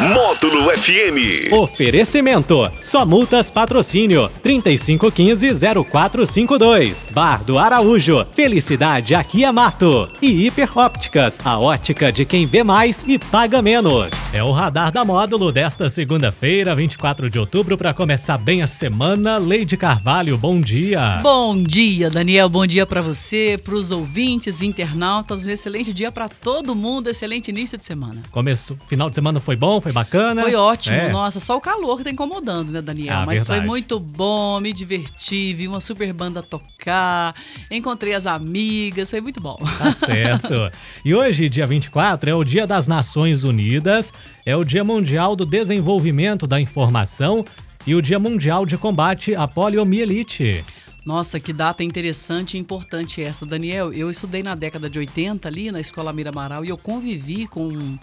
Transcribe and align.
Módulo 0.00 0.70
FM. 0.70 1.52
Oferecimento. 1.52 2.70
Só 2.80 3.04
multas 3.04 3.50
patrocínio 3.50 4.30
3515-0452. 4.44 7.10
Bar 7.10 7.42
do 7.42 7.58
Araújo. 7.58 8.24
Felicidade 8.32 9.16
aqui 9.16 9.44
é 9.44 9.50
mato. 9.50 10.08
E 10.22 10.46
Hiper 10.46 10.78
Ópticas. 10.78 11.40
A 11.44 11.58
ótica 11.58 12.12
de 12.12 12.24
quem 12.24 12.46
vê 12.46 12.62
mais 12.62 13.04
e 13.08 13.18
paga 13.18 13.60
menos. 13.60 14.08
É 14.32 14.40
o 14.40 14.52
radar 14.52 14.92
da 14.92 15.04
módulo 15.04 15.50
desta 15.50 15.90
segunda-feira, 15.90 16.76
24 16.76 17.28
de 17.28 17.40
outubro, 17.40 17.76
para 17.76 17.92
começar 17.92 18.38
bem 18.38 18.62
a 18.62 18.68
semana. 18.68 19.36
Leide 19.36 19.76
Carvalho, 19.76 20.38
bom 20.38 20.60
dia. 20.60 21.18
Bom 21.24 21.60
dia, 21.60 22.08
Daniel. 22.08 22.48
Bom 22.48 22.64
dia 22.64 22.86
para 22.86 23.02
você, 23.02 23.60
para 23.62 23.74
os 23.74 23.90
ouvintes, 23.90 24.62
internautas. 24.62 25.44
Um 25.44 25.50
excelente 25.50 25.92
dia 25.92 26.12
para 26.12 26.28
todo 26.28 26.76
mundo. 26.76 27.10
Excelente 27.10 27.48
início 27.48 27.76
de 27.76 27.84
semana. 27.84 28.22
Começo, 28.30 28.78
final 28.86 29.10
de 29.10 29.16
semana 29.16 29.40
foi 29.40 29.56
bom, 29.56 29.80
foi 29.80 29.87
bacana. 29.92 30.42
Foi 30.42 30.54
ótimo. 30.54 30.96
É. 30.96 31.10
Nossa, 31.10 31.40
só 31.40 31.56
o 31.56 31.60
calor 31.60 31.98
que 31.98 32.04
tá 32.04 32.10
incomodando, 32.10 32.70
né, 32.70 32.80
Daniel? 32.82 33.18
Ah, 33.18 33.26
Mas 33.26 33.40
verdade. 33.40 33.60
foi 33.60 33.66
muito 33.66 33.98
bom, 33.98 34.60
me 34.60 34.72
diverti, 34.72 35.54
vi 35.54 35.68
uma 35.68 35.80
super 35.80 36.12
banda 36.12 36.42
tocar, 36.42 37.34
encontrei 37.70 38.14
as 38.14 38.26
amigas, 38.26 39.10
foi 39.10 39.20
muito 39.20 39.40
bom. 39.40 39.56
Tá 39.78 39.92
certo. 39.96 40.70
E 41.04 41.14
hoje, 41.14 41.48
dia 41.48 41.66
24, 41.66 42.30
é 42.30 42.34
o 42.34 42.44
Dia 42.44 42.66
das 42.66 42.88
Nações 42.88 43.44
Unidas, 43.44 44.12
é 44.44 44.56
o 44.56 44.64
Dia 44.64 44.84
Mundial 44.84 45.34
do 45.36 45.44
Desenvolvimento 45.46 46.46
da 46.46 46.60
Informação 46.60 47.44
e 47.86 47.94
o 47.94 48.02
Dia 48.02 48.18
Mundial 48.18 48.66
de 48.66 48.76
Combate 48.76 49.34
à 49.34 49.46
Poliomielite. 49.46 50.64
Nossa, 51.08 51.40
que 51.40 51.54
data 51.54 51.82
interessante 51.82 52.58
e 52.58 52.60
importante 52.60 53.22
essa, 53.22 53.46
Daniel. 53.46 53.90
Eu 53.94 54.10
estudei 54.10 54.42
na 54.42 54.54
década 54.54 54.90
de 54.90 54.98
80 54.98 55.48
ali 55.48 55.72
na 55.72 55.80
Escola 55.80 56.12
Mira 56.12 56.28
Amaral 56.28 56.66
e 56.66 56.68
eu 56.68 56.76
convivi 56.76 57.46
com 57.46 57.98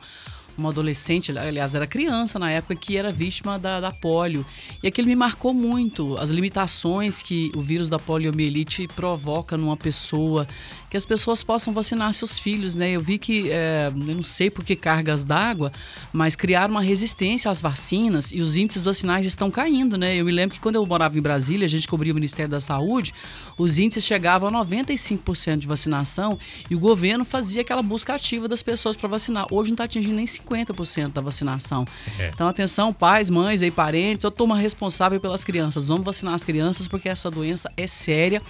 uma 0.57 0.69
adolescente, 0.69 1.37
aliás, 1.37 1.75
era 1.75 1.85
criança 1.87 2.39
na 2.39 2.51
época, 2.51 2.75
que 2.75 2.97
era 2.97 3.11
vítima 3.11 3.59
da, 3.59 3.79
da 3.79 3.91
polio. 3.91 4.45
E 4.81 4.87
aquilo 4.87 5.07
me 5.07 5.15
marcou 5.15 5.53
muito, 5.53 6.15
as 6.17 6.29
limitações 6.29 7.21
que 7.21 7.51
o 7.55 7.61
vírus 7.61 7.89
da 7.89 7.99
poliomielite 7.99 8.87
provoca 8.95 9.57
numa 9.57 9.77
pessoa, 9.77 10.47
que 10.95 10.97
as 10.97 11.05
pessoas 11.05 11.43
possam 11.43 11.73
vacinar 11.73 12.13
seus 12.13 12.39
filhos, 12.39 12.73
né? 12.73 12.91
Eu 12.91 13.01
vi 13.01 13.17
que, 13.17 13.51
é, 13.51 13.91
eu 13.93 14.15
não 14.15 14.23
sei 14.23 14.49
por 14.49 14.63
que 14.63 14.77
cargas 14.77 15.25
d'água, 15.25 15.69
mas 16.13 16.37
criaram 16.37 16.71
uma 16.73 16.81
resistência 16.81 17.51
às 17.51 17.61
vacinas 17.61 18.31
e 18.31 18.39
os 18.39 18.55
índices 18.55 18.85
vacinais 18.85 19.25
estão 19.25 19.51
caindo, 19.51 19.97
né? 19.97 20.15
Eu 20.15 20.23
me 20.23 20.31
lembro 20.31 20.55
que 20.55 20.61
quando 20.61 20.75
eu 20.75 20.85
morava 20.85 21.17
em 21.17 21.21
Brasília, 21.21 21.65
a 21.65 21.69
gente 21.69 21.85
cobria 21.85 22.13
o 22.13 22.15
Ministério 22.15 22.49
da 22.49 22.61
Saúde, 22.61 23.13
os 23.57 23.77
índices 23.77 24.05
chegavam 24.05 24.47
a 24.47 24.65
95% 24.65 25.57
de 25.57 25.67
vacinação 25.67 26.39
e 26.69 26.75
o 26.75 26.79
governo 26.79 27.25
fazia 27.25 27.61
aquela 27.61 27.81
busca 27.81 28.15
ativa 28.15 28.47
das 28.47 28.61
pessoas 28.61 28.95
para 28.95 29.09
vacinar. 29.09 29.47
Hoje 29.51 29.71
não 29.71 29.73
está 29.73 29.83
atingindo 29.83 30.15
nem 30.15 30.25
50% 30.25 31.11
da 31.11 31.19
vacinação. 31.19 31.85
É. 32.17 32.31
Então, 32.33 32.47
atenção, 32.47 32.93
pais, 32.93 33.29
mães 33.29 33.61
e 33.61 33.69
parentes, 33.69 34.23
eu 34.23 34.31
tomo 34.31 34.53
responsável 34.53 35.19
pelas 35.19 35.43
crianças. 35.43 35.87
Vamos 35.87 36.05
vacinar 36.05 36.35
as 36.35 36.45
crianças 36.45 36.87
porque 36.87 37.09
essa 37.09 37.29
doença 37.29 37.69
é 37.75 37.85
séria 37.85 38.41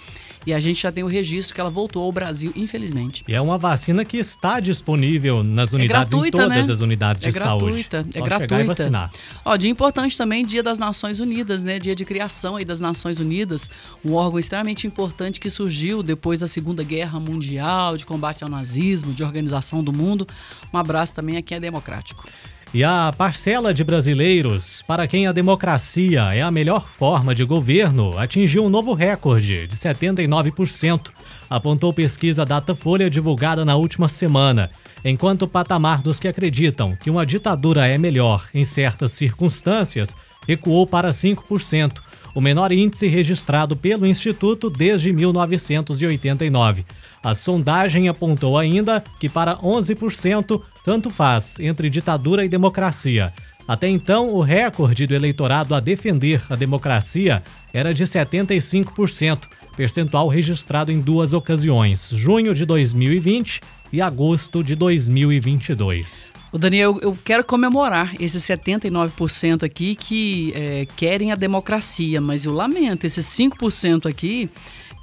e 0.46 0.54
a 0.54 0.60
gente 0.60 0.82
já 0.82 0.92
tem 0.92 1.04
o 1.04 1.08
registro 1.08 1.54
que 1.56 1.62
ela 1.62 1.70
voltou 1.70 2.04
ao 2.04 2.12
Brasil, 2.12 2.52
infelizmente. 2.56 3.24
E 3.28 3.34
é 3.34 3.42
uma 3.42 3.58
vacina 3.58 4.06
que 4.06 4.18
está 4.18 4.60
disponível 4.60 5.44
nas 5.44 5.74
unidades, 5.74 6.12
gratuita, 6.12 6.38
em 6.38 6.42
todas 6.42 6.68
né? 6.68 6.74
as 6.74 6.80
unidades 6.80 7.24
É 7.24 7.32
de 7.32 7.40
saúde. 7.40 7.66
gratuita, 7.66 7.98
é 7.98 8.20
Pode 8.20 8.26
gratuita. 8.30 8.62
e 8.62 8.64
vacinar. 8.64 9.10
Ó, 9.44 9.56
dia 9.56 9.70
importante 9.70 10.18
também, 10.18 10.46
dia 10.46 10.62
das 10.62 10.78
Nações 10.78 11.20
Unidas, 11.20 11.64
né? 11.64 11.80
Dia 11.80 11.96
de 11.96 12.06
criação 12.06 12.56
aí 12.56 12.66
das 12.66 12.80
Nações 12.80 13.20
Unidas, 13.20 13.70
um 14.04 14.14
órgão 14.14 14.40
extremamente 14.40 14.86
importante 14.86 15.40
que 15.40 15.50
surgiu 15.50 16.04
depois 16.04 16.40
da 16.42 16.48
Segunda 16.48 16.84
Guerra 16.84 17.20
Mundial, 17.20 17.98
de 17.98 18.06
combate 18.06 18.44
ao 18.44 18.50
nazismo, 18.50 19.14
de 19.14 19.24
organização 19.24 19.84
do 19.84 19.92
mundo. 19.92 20.28
Um 20.74 20.78
abraço 20.78 21.14
também 21.14 21.38
aqui 21.38 21.54
é 21.54 21.60
democrático. 21.60 22.26
E 22.74 22.84
a 22.84 23.14
parcela 23.18 23.74
de 23.74 23.84
brasileiros 23.84 24.82
para 24.86 25.08
quem 25.08 25.28
a 25.28 25.32
democracia 25.32 26.34
é 26.34 26.42
a 26.42 26.52
melhor 26.52 26.88
forma 26.88 27.34
de 27.34 27.46
governo 27.46 28.18
atingiu 28.18 28.66
um 28.66 28.70
novo 28.70 28.94
recorde 28.94 29.66
de 29.68 29.76
79%, 29.76 31.10
apontou 31.50 31.94
pesquisa 31.94 32.46
Datafolha 32.46 33.10
divulgada 33.10 33.64
na 33.64 33.76
última 33.76 34.10
semana. 34.10 34.70
Enquanto 35.06 35.44
o 35.44 35.48
patamar 35.48 36.02
dos 36.02 36.20
que 36.20 36.28
acreditam 36.28 36.96
que 36.96 37.10
uma 37.10 37.26
ditadura 37.26 37.88
é 37.88 37.98
melhor 37.98 38.46
em 38.54 38.66
certas 38.66 39.12
circunstâncias 39.14 40.16
recuou 40.48 40.86
para 40.86 41.12
5%, 41.12 42.02
o 42.36 42.42
menor 42.42 42.74
índice 42.74 43.08
registrado 43.08 43.78
pelo 43.78 44.06
Instituto 44.06 44.70
desde 44.70 45.12
1989. 45.14 46.86
A 47.24 47.34
sondagem 47.34 48.10
apontou 48.10 48.58
ainda 48.58 49.02
que 49.20 49.30
para 49.30 49.56
11% 49.56 50.62
tanto 50.84 51.10
faz 51.10 51.60
entre 51.62 51.90
ditadura 51.90 52.44
e 52.44 52.50
democracia. 52.50 53.34
Até 53.68 53.88
então, 53.88 54.32
o 54.34 54.42
recorde 54.42 55.08
do 55.08 55.16
eleitorado 55.16 55.74
a 55.74 55.80
defender 55.80 56.44
a 56.50 56.56
democracia 56.56 57.42
era 57.74 57.94
de 57.94 58.04
75%, 58.04 59.40
percentual 59.76 60.28
registrado 60.28 60.92
em 60.92 61.00
duas 61.00 61.34
ocasiões, 61.34 62.10
junho 62.14 62.54
de 62.56 62.66
2020 62.66 63.62
e 63.92 64.02
agosto 64.02 64.64
de 64.64 64.76
2022. 64.76 66.32
O 66.52 66.58
Daniel, 66.58 66.98
eu 67.02 67.18
quero 67.24 67.44
comemorar 67.44 68.14
esses 68.20 68.44
79% 68.44 69.64
aqui 69.64 69.96
que 69.96 70.54
é, 70.56 70.88
querem 70.96 71.32
a 71.32 71.36
democracia, 71.36 72.22
mas 72.22 72.46
eu 72.46 72.54
lamento, 72.54 73.06
esses 73.06 73.26
5% 73.26 74.06
aqui, 74.10 74.50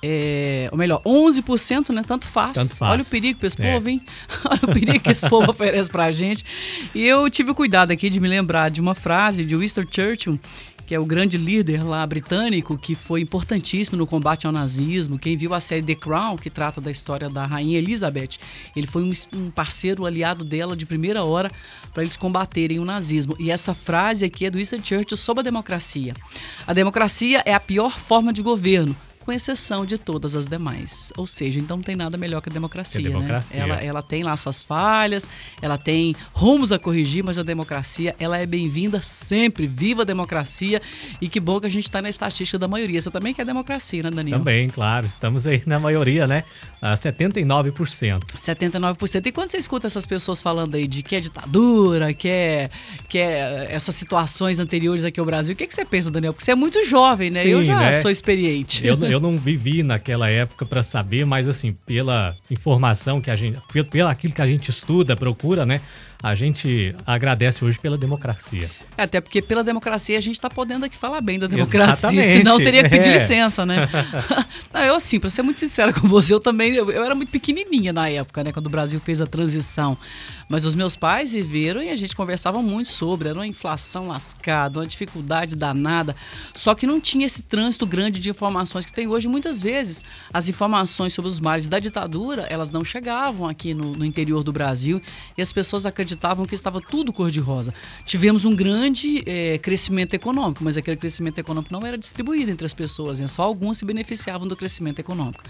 é, 0.02 0.68
ou 0.72 0.78
melhor, 0.78 1.00
11%, 1.04 1.90
né? 1.90 2.02
Tanto 2.06 2.26
faz. 2.26 2.54
Tanto 2.54 2.74
faz. 2.74 2.92
Olha 2.92 3.02
o 3.02 3.06
perigo 3.06 3.38
que 3.38 3.46
esse 3.46 3.62
É. 3.62 3.72
povo, 3.72 3.88
hein? 3.88 4.00
Olha 4.50 4.60
o 4.62 4.72
perigo 4.72 5.00
que 5.00 5.10
esse 5.12 5.28
povo 5.28 5.50
oferece 5.50 5.90
pra 5.90 6.10
gente. 6.10 6.44
E 6.94 7.06
eu 7.06 7.28
tive 7.30 7.50
o 7.50 7.54
cuidado 7.54 7.92
aqui 7.92 8.10
de 8.10 8.18
me 8.18 8.26
lembrar 8.28 8.68
de 8.70 8.80
uma 8.80 8.94
frase 8.94 9.44
de 9.44 9.54
Winston 9.54 9.84
Churchill, 9.88 10.40
que 10.86 10.94
é 10.94 10.98
o 10.98 11.04
grande 11.06 11.36
líder 11.36 11.84
lá 11.84 12.06
britânico, 12.06 12.76
que 12.76 12.94
foi 12.94 13.20
importantíssimo 13.20 13.96
no 13.96 14.06
combate 14.06 14.46
ao 14.46 14.52
nazismo. 14.52 15.18
Quem 15.18 15.36
viu 15.36 15.54
a 15.54 15.60
série 15.60 15.82
The 15.82 15.94
Crown, 15.94 16.36
que 16.36 16.50
trata 16.50 16.80
da 16.80 16.90
história 16.90 17.28
da 17.28 17.46
rainha 17.46 17.78
Elizabeth, 17.78 18.38
ele 18.74 18.86
foi 18.86 19.02
um, 19.02 19.12
um 19.34 19.50
parceiro 19.50 20.04
aliado 20.04 20.44
dela 20.44 20.76
de 20.76 20.86
primeira 20.86 21.24
hora 21.24 21.50
para 21.92 22.02
eles 22.02 22.16
combaterem 22.16 22.78
o 22.78 22.84
nazismo. 22.84 23.36
E 23.38 23.50
essa 23.50 23.74
frase 23.74 24.24
aqui 24.24 24.46
é 24.46 24.50
do 24.50 24.58
Winston 24.58 24.82
Churchill 24.82 25.16
sobre 25.16 25.40
a 25.40 25.44
democracia. 25.44 26.14
A 26.66 26.72
democracia 26.72 27.42
é 27.44 27.54
a 27.54 27.60
pior 27.60 27.98
forma 27.98 28.32
de 28.32 28.42
governo. 28.42 28.96
Com 29.24 29.32
exceção 29.32 29.86
de 29.86 29.98
todas 29.98 30.34
as 30.34 30.46
demais. 30.46 31.12
Ou 31.16 31.26
seja, 31.26 31.58
então 31.58 31.76
não 31.76 31.84
tem 31.84 31.96
nada 31.96 32.16
melhor 32.16 32.40
que 32.40 32.48
a 32.48 32.52
democracia. 32.52 33.00
Que 33.00 33.06
a 33.06 33.10
democracia. 33.10 33.56
Né? 33.58 33.62
Ela, 33.62 33.80
ela 33.82 34.02
tem 34.02 34.22
lá 34.22 34.36
suas 34.36 34.62
falhas, 34.62 35.28
ela 35.60 35.78
tem 35.78 36.14
rumos 36.32 36.72
a 36.72 36.78
corrigir, 36.78 37.22
mas 37.22 37.38
a 37.38 37.42
democracia 37.42 38.14
ela 38.18 38.38
é 38.38 38.46
bem-vinda 38.46 39.00
sempre. 39.02 39.66
Viva 39.66 40.02
a 40.02 40.04
democracia! 40.04 40.82
E 41.20 41.28
que 41.28 41.40
bom 41.40 41.60
que 41.60 41.66
a 41.66 41.70
gente 41.70 41.84
está 41.84 42.02
na 42.02 42.08
estatística 42.08 42.58
da 42.58 42.68
maioria. 42.68 43.00
Você 43.00 43.10
também 43.10 43.32
quer 43.32 43.44
democracia, 43.44 44.02
né, 44.02 44.10
Daniel? 44.10 44.38
Também, 44.38 44.68
claro, 44.68 45.06
estamos 45.06 45.46
aí 45.46 45.62
na 45.66 45.78
maioria, 45.78 46.26
né? 46.26 46.44
A 46.80 46.94
79%. 46.94 48.20
79%. 48.38 49.26
E 49.26 49.32
quando 49.32 49.50
você 49.50 49.58
escuta 49.58 49.86
essas 49.86 50.06
pessoas 50.06 50.42
falando 50.42 50.74
aí 50.74 50.88
de 50.88 51.02
que 51.02 51.16
é 51.16 51.20
ditadura, 51.20 52.12
que 52.12 52.28
é, 52.28 52.70
que 53.08 53.18
é 53.18 53.68
essas 53.70 53.94
situações 53.94 54.58
anteriores 54.58 55.04
aqui 55.04 55.20
ao 55.20 55.26
Brasil, 55.26 55.54
o 55.54 55.56
que, 55.56 55.66
que 55.66 55.74
você 55.74 55.84
pensa, 55.84 56.10
Daniel? 56.10 56.32
Porque 56.32 56.44
você 56.44 56.52
é 56.52 56.56
muito 56.56 56.84
jovem, 56.84 57.30
né? 57.30 57.42
Sim, 57.42 57.48
eu 57.50 57.62
já 57.62 57.78
né? 57.78 58.00
sou 58.00 58.10
experiente. 58.10 58.86
Eu, 58.86 58.96
eu 59.12 59.20
não 59.20 59.36
vivi 59.36 59.82
naquela 59.82 60.28
época 60.28 60.64
para 60.64 60.82
saber, 60.82 61.24
mas 61.24 61.46
assim, 61.46 61.72
pela 61.72 62.34
informação 62.50 63.20
que 63.20 63.30
a 63.30 63.36
gente, 63.36 63.58
pelo, 63.90 64.08
aquilo 64.08 64.34
que 64.34 64.42
a 64.42 64.46
gente 64.46 64.70
estuda, 64.70 65.14
procura, 65.14 65.64
né? 65.64 65.80
A 66.22 66.36
gente 66.36 66.94
agradece 67.04 67.64
hoje 67.64 67.80
pela 67.80 67.98
democracia. 67.98 68.70
É, 68.96 69.02
até 69.02 69.20
porque 69.20 69.42
pela 69.42 69.64
democracia 69.64 70.16
a 70.16 70.20
gente 70.20 70.40
tá 70.40 70.48
podendo 70.48 70.86
aqui 70.86 70.96
falar 70.96 71.20
bem 71.20 71.36
da 71.36 71.48
democracia, 71.48 72.10
Exatamente, 72.10 72.36
senão 72.36 72.58
eu 72.58 72.64
teria 72.64 72.84
que 72.84 72.90
pedir 72.90 73.08
é. 73.08 73.14
licença, 73.14 73.66
né? 73.66 73.88
Não, 74.72 74.82
eu 74.82 74.94
assim, 74.94 75.18
pra 75.18 75.28
ser 75.28 75.42
muito 75.42 75.58
sincero 75.58 75.92
com 75.92 76.06
você, 76.06 76.32
eu 76.32 76.38
também, 76.38 76.74
eu, 76.74 76.88
eu 76.92 77.04
era 77.04 77.12
muito 77.12 77.30
pequenininha 77.30 77.92
na 77.92 78.08
época, 78.08 78.44
né, 78.44 78.52
quando 78.52 78.68
o 78.68 78.70
Brasil 78.70 79.00
fez 79.00 79.20
a 79.20 79.26
transição. 79.26 79.98
Mas 80.48 80.64
os 80.64 80.76
meus 80.76 80.94
pais 80.94 81.32
viveram 81.32 81.82
e 81.82 81.88
a 81.88 81.96
gente 81.96 82.14
conversava 82.14 82.62
muito 82.62 82.90
sobre, 82.90 83.28
era 83.28 83.38
uma 83.38 83.46
inflação 83.46 84.06
lascada, 84.06 84.78
uma 84.78 84.86
dificuldade 84.86 85.56
danada, 85.56 86.14
só 86.54 86.72
que 86.72 86.86
não 86.86 87.00
tinha 87.00 87.26
esse 87.26 87.42
trânsito 87.42 87.84
grande 87.84 88.20
de 88.20 88.30
informações 88.30 88.86
que 88.86 88.92
tem 88.92 89.08
hoje. 89.08 89.26
Muitas 89.26 89.60
vezes, 89.60 90.04
as 90.32 90.48
informações 90.48 91.12
sobre 91.12 91.28
os 91.28 91.40
males 91.40 91.66
da 91.66 91.80
ditadura, 91.80 92.42
elas 92.48 92.70
não 92.70 92.84
chegavam 92.84 93.48
aqui 93.48 93.74
no, 93.74 93.92
no 93.92 94.04
interior 94.04 94.44
do 94.44 94.52
Brasil 94.52 95.02
e 95.36 95.42
as 95.42 95.52
pessoas 95.52 95.84
acreditavam 95.84 96.11
acreditavam 96.12 96.44
que 96.44 96.54
estava 96.54 96.80
tudo 96.80 97.12
cor-de-rosa. 97.12 97.74
Tivemos 98.04 98.44
um 98.44 98.54
grande 98.54 99.22
é, 99.26 99.58
crescimento 99.58 100.14
econômico, 100.14 100.62
mas 100.62 100.76
aquele 100.76 100.96
crescimento 100.96 101.38
econômico 101.38 101.72
não 101.72 101.86
era 101.86 101.98
distribuído 101.98 102.50
entre 102.50 102.66
as 102.66 102.72
pessoas, 102.72 103.18
né? 103.18 103.26
só 103.26 103.42
alguns 103.42 103.78
se 103.78 103.84
beneficiavam 103.84 104.46
do 104.46 104.56
crescimento 104.56 104.98
econômico. 104.98 105.42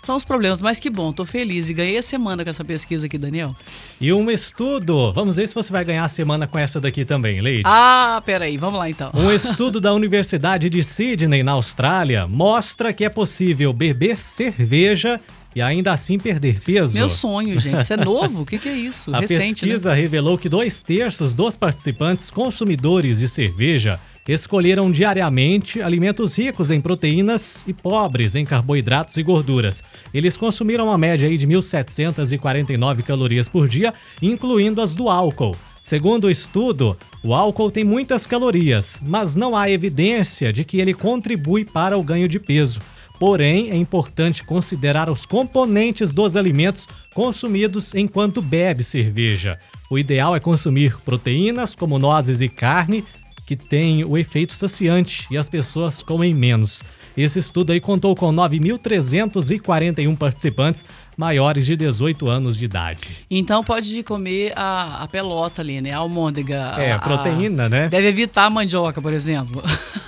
São 0.00 0.16
os 0.16 0.24
problemas, 0.24 0.60
mas 0.60 0.78
que 0.78 0.90
bom, 0.90 1.12
tô 1.12 1.24
feliz 1.24 1.70
e 1.70 1.74
ganhei 1.74 1.96
a 1.96 2.02
semana 2.02 2.44
com 2.44 2.50
essa 2.50 2.64
pesquisa 2.64 3.06
aqui, 3.06 3.16
Daniel. 3.16 3.56
E 4.00 4.12
um 4.12 4.30
estudo, 4.30 5.12
vamos 5.12 5.36
ver 5.36 5.48
se 5.48 5.54
você 5.54 5.72
vai 5.72 5.84
ganhar 5.84 6.04
a 6.04 6.08
semana 6.08 6.46
com 6.46 6.58
essa 6.58 6.80
daqui 6.80 7.04
também, 7.04 7.40
Leide. 7.40 7.62
Ah, 7.64 8.22
peraí, 8.24 8.58
vamos 8.58 8.78
lá 8.78 8.90
então. 8.90 9.10
Um 9.14 9.30
estudo 9.32 9.80
da 9.80 9.94
Universidade 9.94 10.68
de 10.68 10.84
Sydney, 10.84 11.42
na 11.42 11.52
Austrália, 11.52 12.26
mostra 12.26 12.92
que 12.92 13.04
é 13.04 13.08
possível 13.08 13.72
beber 13.72 14.18
cerveja 14.18 15.20
e 15.54 15.62
ainda 15.62 15.92
assim 15.92 16.18
perder 16.18 16.60
peso. 16.60 16.94
Meu 16.94 17.08
sonho, 17.08 17.58
gente. 17.58 17.80
Isso 17.80 17.92
é 17.92 17.96
novo? 17.96 18.42
O 18.42 18.46
que, 18.46 18.58
que, 18.58 18.68
é 18.68 18.76
isso? 18.76 19.12
A 19.14 19.20
Recente, 19.20 19.64
né? 19.66 19.72
pesquisa 19.72 19.90
né? 19.90 20.00
revelou 20.00 20.36
que 20.36 20.48
dois 20.48 20.82
terços 20.82 21.34
dos 21.34 21.56
participantes 21.56 22.30
consumidores 22.30 23.18
de 23.18 23.28
cerveja 23.28 24.00
escolheram 24.26 24.90
diariamente 24.90 25.82
alimentos 25.82 26.38
ricos 26.38 26.70
em 26.70 26.80
proteínas 26.80 27.62
e 27.66 27.74
pobres 27.74 28.34
em 28.34 28.44
carboidratos 28.44 29.16
e 29.18 29.22
gorduras. 29.22 29.84
Eles 30.14 30.36
consumiram 30.36 30.86
uma 30.86 30.96
média 30.96 31.28
de 31.28 31.46
1.749 31.46 33.02
calorias 33.02 33.48
por 33.48 33.68
dia, 33.68 33.92
incluindo 34.22 34.80
as 34.80 34.94
do 34.94 35.08
álcool. 35.10 35.54
Segundo 35.82 36.24
o 36.24 36.30
estudo, 36.30 36.96
o 37.22 37.34
álcool 37.34 37.70
tem 37.70 37.84
muitas 37.84 38.24
calorias, 38.24 38.98
mas 39.04 39.36
não 39.36 39.54
há 39.54 39.68
evidência 39.68 40.50
de 40.50 40.64
que 40.64 40.80
ele 40.80 40.94
contribui 40.94 41.66
para 41.66 41.98
o 41.98 42.02
ganho 42.02 42.26
de 42.26 42.40
peso. 42.40 42.80
Porém, 43.18 43.70
é 43.70 43.76
importante 43.76 44.44
considerar 44.44 45.08
os 45.08 45.24
componentes 45.24 46.12
dos 46.12 46.36
alimentos 46.36 46.88
consumidos 47.14 47.94
enquanto 47.94 48.42
bebe 48.42 48.82
cerveja. 48.82 49.58
O 49.88 49.98
ideal 49.98 50.34
é 50.34 50.40
consumir 50.40 50.96
proteínas 51.04 51.74
como 51.74 51.98
nozes 51.98 52.40
e 52.40 52.48
carne, 52.48 53.04
que 53.46 53.56
têm 53.56 54.04
o 54.04 54.16
efeito 54.16 54.54
saciante 54.54 55.26
e 55.30 55.36
as 55.36 55.48
pessoas 55.48 56.02
comem 56.02 56.32
menos. 56.32 56.82
Esse 57.16 57.38
estudo 57.38 57.72
aí 57.72 57.80
contou 57.80 58.14
com 58.16 58.32
9.341 58.32 60.16
participantes 60.16 60.84
maiores 61.16 61.64
de 61.64 61.76
18 61.76 62.28
anos 62.28 62.56
de 62.56 62.64
idade. 62.64 63.00
Então 63.30 63.62
pode 63.62 64.02
comer 64.02 64.52
a, 64.56 65.04
a 65.04 65.08
pelota 65.08 65.62
ali, 65.62 65.80
né? 65.80 65.92
A 65.92 65.98
almôndega. 65.98 66.74
É, 66.76 66.92
a 66.92 66.98
proteína, 66.98 67.68
né? 67.68 67.88
Deve 67.88 68.08
evitar 68.08 68.46
a 68.46 68.50
mandioca, 68.50 69.00
por 69.00 69.12
exemplo. 69.12 69.62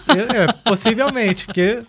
É, 0.08 0.44
é, 0.44 0.46
possivelmente, 0.64 1.46
porque 1.46 1.82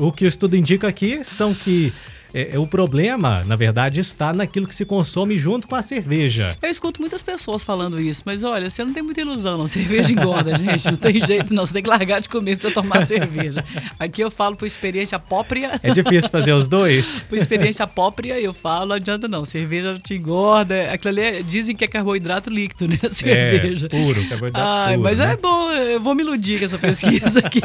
o 0.00 0.12
que 0.12 0.24
o 0.24 0.28
estudo 0.28 0.56
indica 0.56 0.88
aqui 0.88 1.22
são 1.24 1.54
que 1.54 1.92
é, 2.32 2.50
é, 2.54 2.58
o 2.58 2.66
problema, 2.66 3.42
na 3.46 3.56
verdade, 3.56 4.00
está 4.00 4.32
naquilo 4.32 4.66
que 4.66 4.74
se 4.74 4.84
consome 4.84 5.38
junto 5.38 5.66
com 5.66 5.74
a 5.74 5.82
cerveja. 5.82 6.56
Eu 6.60 6.70
escuto 6.70 7.00
muitas 7.00 7.22
pessoas 7.22 7.64
falando 7.64 8.00
isso, 8.00 8.22
mas 8.24 8.44
olha, 8.44 8.68
você 8.68 8.84
não 8.84 8.92
tem 8.92 9.02
muita 9.02 9.20
ilusão, 9.20 9.56
não. 9.56 9.68
Cerveja 9.68 10.12
engorda, 10.12 10.56
gente. 10.58 10.90
Não 10.90 10.96
tem 10.96 11.24
jeito, 11.24 11.54
não. 11.54 11.66
Você 11.66 11.74
tem 11.74 11.82
que 11.82 11.88
largar 11.88 12.20
de 12.20 12.28
comer 12.28 12.58
para 12.58 12.70
tomar 12.70 13.06
cerveja. 13.06 13.64
Aqui 13.98 14.20
eu 14.20 14.30
falo 14.30 14.56
por 14.56 14.66
experiência 14.66 15.18
própria. 15.18 15.80
É 15.82 15.92
difícil 15.92 16.30
fazer 16.30 16.52
os 16.52 16.68
dois? 16.68 17.20
por 17.28 17.38
experiência 17.38 17.86
própria, 17.86 18.38
eu 18.38 18.52
falo, 18.52 18.86
não 18.86 18.96
adianta 18.96 19.26
não. 19.26 19.44
Cerveja 19.44 19.98
te 20.02 20.14
engorda. 20.14 20.92
Aquilo 20.92 21.10
ali 21.10 21.20
é, 21.22 21.42
dizem 21.42 21.74
que 21.74 21.84
é 21.84 21.88
carboidrato 21.88 22.50
líquido, 22.50 22.88
né? 22.88 22.98
cerveja. 23.10 23.86
É, 23.86 23.88
puro, 23.88 24.28
carboidrato 24.28 24.66
Ai, 24.68 24.94
puro. 24.94 25.04
Mas 25.04 25.18
né? 25.18 25.32
é 25.32 25.36
bom, 25.36 25.70
eu 25.70 26.00
vou 26.00 26.14
me 26.14 26.22
iludir 26.22 26.58
com 26.58 26.64
essa 26.66 26.78
pesquisa 26.78 27.40
aqui. 27.40 27.60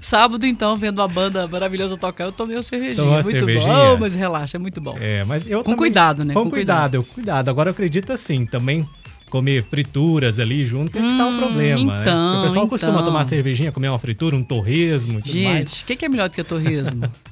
Sábado, 0.00 0.46
então, 0.46 0.76
vendo 0.76 0.98
uma 0.98 1.08
banda 1.08 1.48
maravilhosa 1.48 1.96
tocar, 1.96 2.24
eu 2.24 2.32
tomei 2.32 2.56
uma 2.56 2.62
cervejinha. 2.62 2.96
Tomou 2.96 3.14
muito 3.14 3.30
cervejinha. 3.30 3.72
bom 3.72 3.87
mas 3.96 4.14
relaxa, 4.14 4.56
é 4.56 4.60
muito 4.60 4.80
bom. 4.80 4.96
É, 5.00 5.24
mas 5.24 5.48
eu 5.48 5.58
Com 5.58 5.64
também, 5.64 5.78
cuidado, 5.78 6.24
né? 6.24 6.34
Com, 6.34 6.44
com 6.44 6.50
cuidado, 6.50 7.02
cuidado, 7.02 7.14
cuidado. 7.14 7.48
Agora 7.48 7.70
eu 7.70 7.72
acredito 7.72 8.12
assim, 8.12 8.44
também 8.44 8.86
comer 9.28 9.62
frituras 9.62 10.40
ali 10.40 10.64
junto 10.64 10.96
é 10.96 11.00
que 11.00 11.16
tá 11.16 11.26
o 11.26 11.30
hum, 11.30 11.36
problema, 11.38 12.00
então, 12.00 12.32
né? 12.32 12.38
o 12.38 12.42
pessoal 12.42 12.64
então. 12.64 12.68
costuma 12.68 13.02
tomar 13.02 13.24
cervejinha, 13.24 13.70
comer 13.70 13.88
uma 13.88 13.98
fritura, 13.98 14.34
um 14.34 14.42
torresmo 14.42 15.20
Gente, 15.24 15.82
o 15.82 15.86
que, 15.86 15.96
que 15.96 16.04
é 16.04 16.08
melhor 16.08 16.28
do 16.28 16.34
que 16.34 16.42
torresmo? 16.42 17.02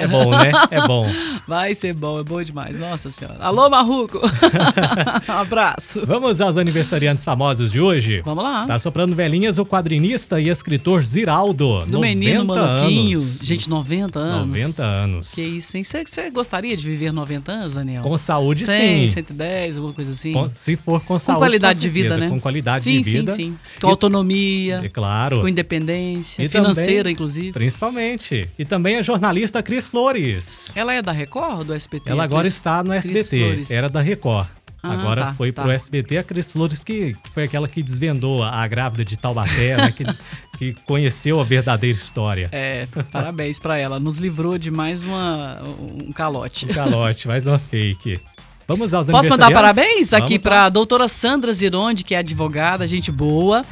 É 0.00 0.06
bom, 0.06 0.30
né? 0.30 0.52
É 0.70 0.86
bom. 0.86 1.06
Vai 1.46 1.74
ser 1.74 1.92
bom, 1.92 2.18
é 2.18 2.22
bom 2.22 2.42
demais. 2.42 2.78
Nossa 2.78 3.10
senhora. 3.10 3.38
Alô, 3.40 3.68
Marruco! 3.68 4.20
um 5.28 5.32
abraço. 5.32 6.04
Vamos 6.06 6.40
aos 6.40 6.56
aniversariantes 6.56 7.24
famosos 7.24 7.72
de 7.72 7.80
hoje? 7.80 8.22
Vamos 8.24 8.44
lá. 8.44 8.66
Tá 8.66 8.78
soprando 8.78 9.14
velhinhas 9.14 9.58
o 9.58 9.66
quadrinista 9.66 10.40
e 10.40 10.48
escritor 10.48 11.04
Ziraldo. 11.04 11.84
Do 11.86 12.00
menino 12.00 12.44
Maluquinho. 12.44 13.20
Gente, 13.42 13.68
90 13.68 14.18
anos. 14.18 14.48
90 14.48 14.84
anos. 14.84 15.30
Que 15.32 15.42
isso, 15.42 15.76
hein? 15.76 15.84
Você 15.84 16.30
gostaria 16.30 16.76
de 16.76 16.88
viver 16.88 17.12
90 17.12 17.52
anos, 17.52 17.74
Daniel? 17.74 18.02
Com 18.02 18.16
saúde, 18.16 18.64
100, 18.64 19.08
sim. 19.08 19.14
110, 19.14 19.76
alguma 19.76 19.94
coisa 19.94 20.12
assim? 20.12 20.32
Com, 20.32 20.48
se 20.48 20.76
for 20.76 21.00
com 21.02 21.18
saúde. 21.18 21.36
Com 21.36 21.46
qualidade 21.46 21.78
com 21.78 21.82
de 21.82 21.88
vida, 21.88 22.16
né? 22.16 22.28
Com 22.28 22.40
qualidade 22.40 22.84
sim, 22.84 23.00
de 23.00 23.10
vida. 23.10 23.34
Sim, 23.34 23.50
sim, 23.52 23.58
Com 23.80 23.88
autonomia. 23.88 24.80
É 24.84 24.88
claro. 24.88 25.40
Com 25.40 25.48
independência. 25.48 26.42
E 26.42 26.48
financeira, 26.48 27.00
também, 27.00 27.12
inclusive. 27.12 27.52
Principalmente. 27.52 28.48
E 28.58 28.64
também 28.64 28.96
a 28.96 29.02
jornalista 29.02 29.62
Cris 29.64 29.88
Flores. 29.88 30.70
Ela 30.76 30.94
é 30.94 31.02
da 31.02 31.10
Record 31.10 31.58
ou 31.58 31.64
do 31.64 31.74
SBT? 31.74 32.10
Ela 32.10 32.24
agora 32.24 32.42
Cris, 32.42 32.54
está 32.54 32.84
no 32.84 32.92
SBT. 32.92 33.64
Era 33.70 33.88
da 33.88 34.00
Record. 34.00 34.46
Ah, 34.82 34.92
agora 34.92 35.22
tá, 35.22 35.34
foi 35.34 35.50
tá. 35.50 35.62
pro 35.62 35.72
SBT 35.72 36.18
a 36.18 36.22
Cris 36.22 36.50
Flores, 36.50 36.84
que, 36.84 37.14
que, 37.14 37.30
foi 37.32 37.44
aquela 37.44 37.66
que 37.66 37.82
desvendou 37.82 38.42
a, 38.42 38.68
grávida 38.68 39.02
de 39.02 39.16
Taubaté, 39.16 39.78
né, 39.78 39.90
que, 39.90 40.04
que 40.58 40.74
conheceu 40.84 41.40
a 41.40 41.44
verdadeira 41.44 41.96
história. 41.96 42.50
É, 42.52 42.86
parabéns 43.10 43.58
para 43.58 43.78
ela. 43.78 43.98
Nos 43.98 44.18
livrou 44.18 44.58
de 44.58 44.70
mais 44.70 45.02
uma, 45.02 45.62
um 45.80 46.12
calote. 46.12 46.66
Um 46.66 46.74
calote, 46.74 47.26
mais 47.26 47.46
uma 47.46 47.58
fake. 47.58 48.20
Vamos 48.68 48.92
aos 48.92 49.06
Posso 49.08 49.28
mandar 49.28 49.50
parabéns 49.50 50.12
aqui 50.12 50.38
para 50.38 50.66
a 50.66 50.68
doutora 50.68 51.08
Sandra 51.08 51.52
Zironde, 51.52 52.04
que 52.04 52.14
é 52.14 52.18
advogada, 52.18 52.86
gente 52.86 53.10
boa. 53.10 53.64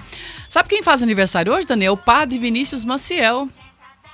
Sabe 0.49 0.69
quem 0.69 0.83
faz 0.83 1.03
aniversário 1.03 1.53
hoje, 1.53 1.67
Daniel? 1.67 1.95
O 1.95 1.97
padre 1.97 2.39
Vinícius 2.39 2.85
Maciel. 2.85 3.49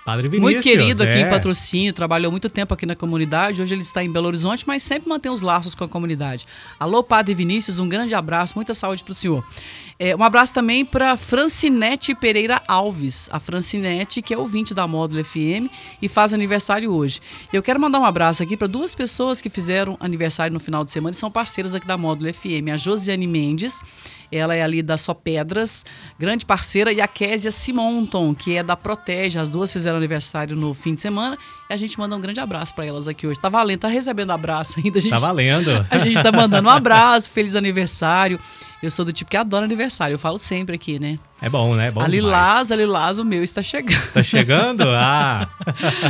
Padre 0.09 0.27
Vinícius, 0.27 0.55
muito 0.55 0.63
querido 0.65 1.03
aqui 1.03 1.19
é. 1.19 1.21
em 1.21 1.29
patrocínio, 1.29 1.93
trabalhou 1.93 2.31
muito 2.31 2.49
tempo 2.49 2.73
aqui 2.73 2.87
na 2.87 2.97
comunidade. 2.97 3.61
Hoje 3.61 3.75
ele 3.75 3.83
está 3.83 4.03
em 4.03 4.11
Belo 4.11 4.27
Horizonte, 4.27 4.65
mas 4.67 4.83
sempre 4.83 5.07
mantém 5.07 5.31
os 5.31 5.43
laços 5.43 5.75
com 5.75 5.85
a 5.85 5.89
comunidade. 5.89 6.47
Alô, 6.81 7.03
Padre 7.03 7.35
Vinícius, 7.35 7.79
um 7.79 7.87
grande 7.87 8.15
abraço, 8.15 8.55
muita 8.57 8.73
saúde 8.73 9.05
para 9.05 9.13
o 9.13 9.15
senhor. 9.15 9.45
É, 10.01 10.15
um 10.15 10.23
abraço 10.23 10.55
também 10.55 10.85
para 10.85 11.17
Francinete 11.17 12.15
Pereira 12.15 12.63
Alves, 12.69 13.29
a 13.33 13.41
Francinete, 13.41 14.23
que 14.23 14.33
é 14.33 14.39
ouvinte 14.39 14.73
da 14.73 14.87
Módulo 14.87 15.25
FM 15.25 15.67
e 16.01 16.09
faz 16.09 16.33
aniversário 16.33 16.93
hoje. 16.93 17.21
Eu 17.53 17.61
quero 17.65 17.81
mandar 17.81 17.99
um 17.99 18.05
abraço 18.05 18.41
aqui 18.41 18.57
para 18.57 18.69
duas 18.69 18.95
pessoas 18.95 19.41
que 19.41 19.51
fizeram 19.51 19.97
aniversário 19.99 20.55
no 20.55 20.61
final 20.61 20.85
de 20.85 20.93
semana 20.93 21.17
e 21.17 21.19
são 21.19 21.33
parceiras 21.33 21.75
aqui 21.75 21.85
da 21.85 21.97
Módulo 21.97 22.33
FM. 22.33 22.71
A 22.73 22.77
Josiane 22.77 23.27
Mendes, 23.27 23.83
ela 24.31 24.55
é 24.55 24.63
ali 24.63 24.83
da 24.83 24.97
Só 24.97 25.13
Pedras, 25.13 25.85
grande 26.17 26.47
parceira, 26.47 26.93
e 26.93 27.01
a 27.01 27.09
Késia 27.09 27.51
Simonton, 27.51 28.33
que 28.37 28.57
é 28.57 28.63
da 28.63 28.77
Protege. 28.77 29.41
As 29.41 29.51
duas 29.51 29.73
fizeram 29.73 29.97
aniversário 29.97 30.55
no 30.55 30.75
fim 30.75 30.95
de 30.95 31.01
semana 31.01 31.37
a 31.75 31.77
gente 31.77 31.99
manda 31.99 32.17
um 32.17 32.21
grande 32.21 32.41
abraço 32.41 32.75
para 32.75 32.87
elas 32.87 33.07
aqui 33.07 33.27
hoje. 33.27 33.39
Tá 33.39 33.49
valendo, 33.49 33.81
tá 33.81 33.89
recebendo 33.89 34.31
abraço 34.31 34.79
ainda. 34.79 34.99
A 34.99 35.03
gente, 35.03 35.11
tá 35.11 35.19
valendo. 35.19 35.71
A 35.91 35.99
gente 35.99 36.23
tá 36.23 36.33
mandando 36.33 36.69
um 36.69 36.73
abraço, 36.73 37.31
feliz 37.31 37.55
aniversário. 37.55 38.39
Eu 38.83 38.91
sou 38.91 39.05
do 39.05 39.13
tipo 39.13 39.31
que 39.31 39.37
adora 39.37 39.65
aniversário, 39.65 40.15
eu 40.15 40.19
falo 40.19 40.39
sempre 40.39 40.75
aqui, 40.77 40.99
né? 40.99 41.19
É 41.41 41.49
bom, 41.49 41.75
né? 41.75 41.89
É 41.89 41.91
bom 41.91 42.01
a 42.01 42.09
Lilás, 42.09 42.73
a 42.73 42.77
Lilás, 42.77 43.19
o 43.19 43.25
meu 43.25 43.45
está 43.45 43.63
chegando. 43.63 44.13
Tá 44.13 44.23
chegando? 44.23 44.85
Ah! 45.01 45.49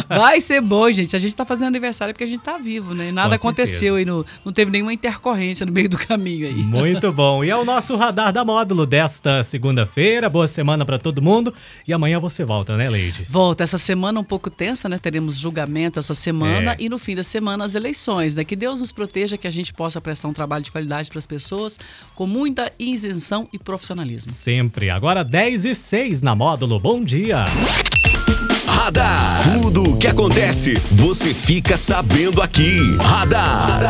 Vai 0.09 0.41
ser 0.41 0.61
bom, 0.61 0.91
gente. 0.91 1.15
A 1.15 1.19
gente 1.19 1.35
tá 1.35 1.45
fazendo 1.45 1.69
aniversário 1.69 2.15
porque 2.15 2.25
a 2.25 2.27
gente 2.27 2.41
tá 2.41 2.57
vivo, 2.57 2.95
né? 2.95 3.13
Nada 3.13 3.35
aconteceu 3.35 3.97
aí, 3.97 4.05
no, 4.05 4.25
não 4.45 4.53
teve 4.53 4.71
nenhuma 4.71 4.93
intercorrência 4.93 5.67
no 5.67 5.73
meio 5.73 5.89
do 5.89 5.99
caminho 5.99 6.47
aí. 6.47 6.55
Muito 6.55 7.13
bom. 7.13 7.45
E 7.45 7.51
é 7.51 7.57
o 7.57 7.65
nosso 7.65 7.95
radar 7.97 8.33
da 8.33 8.45
módulo 8.45 8.87
desta 8.87 9.43
segunda-feira. 9.43 10.29
Boa 10.31 10.49
semana 10.49 10.85
para 10.85 10.99
todo 10.99 11.21
mundo. 11.21 11.53
E 11.87 11.93
amanhã 11.93 12.19
você 12.19 12.45
volta, 12.45 12.77
né, 12.77 12.89
Leide? 12.89 13.27
Volta. 13.29 13.63
Essa 13.65 13.79
semana 13.79 14.19
um 14.21 14.25
pouco 14.25 14.49
tensa, 14.49 14.89
né? 14.89 14.99
Teremos 14.99 15.37
julgamento 15.37 15.99
essa 15.99 16.15
semana 16.15 16.73
É. 16.73 16.77
e 16.79 16.89
no 16.89 16.99
fim 16.99 17.15
da 17.15 17.23
semana 17.25 17.65
as 17.65 17.75
eleições, 17.75 18.37
né? 18.37 18.45
Que 18.45 18.57
Deus 18.57 18.81
nos 18.81 18.93
proteja, 18.93 19.37
que 19.37 19.47
a 19.47 19.51
gente 19.51 19.73
possa 19.75 20.01
prestar 20.01 20.29
um 20.29 20.33
trabalho 20.33 20.65
de 20.65 20.71
qualidade 20.73 21.11
para 21.11 21.19
as 21.19 21.27
pessoas 21.27 21.79
com 22.15 22.27
muita 22.27 22.73
isenção 22.79 23.49
e 23.53 23.59
profissionalismo. 23.59 24.33
Sempre. 24.33 24.89
Agora 25.19 25.25
10 25.25 25.65
e 25.65 25.75
6 25.75 26.23
na 26.23 26.35
módulo. 26.35 26.79
Bom 26.79 27.03
dia. 27.03 27.45
Radar. 28.69 29.43
Tudo 29.43 29.95
o 29.95 29.97
que 29.97 30.07
acontece, 30.07 30.75
você 30.93 31.35
fica 31.35 31.77
sabendo 31.77 32.41
aqui. 32.41 32.97
Radar. 33.01 33.81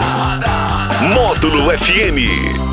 Módulo 1.15 1.71
FM. 1.77 2.68